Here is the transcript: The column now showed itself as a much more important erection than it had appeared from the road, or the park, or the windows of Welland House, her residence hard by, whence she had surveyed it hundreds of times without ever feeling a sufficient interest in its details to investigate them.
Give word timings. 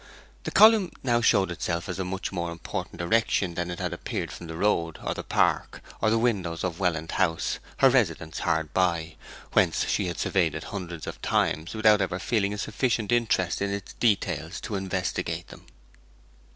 The 0.45 0.49
column 0.49 0.89
now 1.03 1.21
showed 1.21 1.51
itself 1.51 1.87
as 1.87 1.99
a 1.99 2.03
much 2.03 2.31
more 2.31 2.49
important 2.51 3.01
erection 3.01 3.53
than 3.53 3.69
it 3.69 3.77
had 3.77 3.93
appeared 3.93 4.31
from 4.31 4.47
the 4.47 4.57
road, 4.57 4.97
or 5.03 5.13
the 5.13 5.21
park, 5.21 5.79
or 6.01 6.09
the 6.09 6.17
windows 6.17 6.63
of 6.63 6.79
Welland 6.79 7.11
House, 7.11 7.59
her 7.77 7.89
residence 7.91 8.39
hard 8.39 8.73
by, 8.73 9.15
whence 9.53 9.87
she 9.87 10.07
had 10.07 10.17
surveyed 10.17 10.55
it 10.55 10.63
hundreds 10.63 11.05
of 11.05 11.21
times 11.21 11.75
without 11.75 12.01
ever 12.01 12.17
feeling 12.17 12.51
a 12.51 12.57
sufficient 12.57 13.11
interest 13.11 13.61
in 13.61 13.69
its 13.71 13.93
details 13.93 14.59
to 14.61 14.73
investigate 14.73 15.49
them. 15.49 15.67